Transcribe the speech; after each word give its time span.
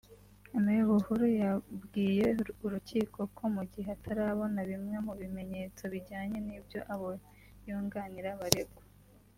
Me 0.63 0.77
Buhuru 0.87 1.25
yabwiye 1.41 2.25
urukiko 2.65 3.19
ko 3.35 3.43
mu 3.55 3.63
gihe 3.73 3.89
atarabona 3.97 4.59
bimwe 4.69 4.95
mu 5.05 5.13
bimenyetso 5.21 5.83
bijyanye 5.93 6.37
n’ibyo 6.47 6.79
abo 6.93 7.09
yunganira 7.67 8.29
baregwa 8.41 8.83